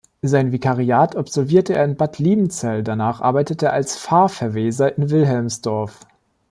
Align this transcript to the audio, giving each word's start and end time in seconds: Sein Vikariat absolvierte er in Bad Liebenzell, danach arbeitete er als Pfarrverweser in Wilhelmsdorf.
Sein 0.23 0.51
Vikariat 0.51 1.15
absolvierte 1.15 1.75
er 1.75 1.85
in 1.85 1.95
Bad 1.95 2.17
Liebenzell, 2.17 2.81
danach 2.81 3.21
arbeitete 3.21 3.67
er 3.67 3.73
als 3.73 3.99
Pfarrverweser 3.99 4.97
in 4.97 5.11
Wilhelmsdorf. 5.11 5.99